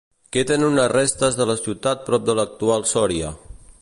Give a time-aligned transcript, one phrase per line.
[0.35, 3.31] Queden unes restes de la ciutat prop de l'actual Sòria.